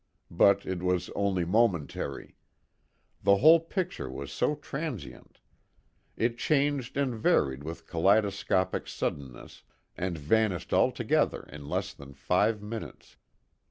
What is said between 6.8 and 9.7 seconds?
and varied with kaleidoscopic suddenness,